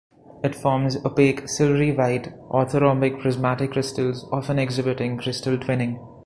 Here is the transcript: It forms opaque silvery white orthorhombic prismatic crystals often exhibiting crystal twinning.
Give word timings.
It 0.43 0.55
forms 0.55 0.95
opaque 1.05 1.47
silvery 1.47 1.91
white 1.91 2.33
orthorhombic 2.49 3.21
prismatic 3.21 3.73
crystals 3.73 4.25
often 4.31 4.57
exhibiting 4.57 5.17
crystal 5.19 5.57
twinning. 5.59 5.99